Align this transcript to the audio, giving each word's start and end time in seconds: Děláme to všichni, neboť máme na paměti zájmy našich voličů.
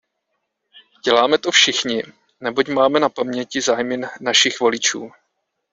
Děláme 1.05 1.37
to 1.37 1.51
všichni, 1.51 2.03
neboť 2.41 2.67
máme 2.67 2.99
na 2.99 3.09
paměti 3.09 3.61
zájmy 3.61 4.01
našich 4.21 4.59
voličů. 4.59 5.11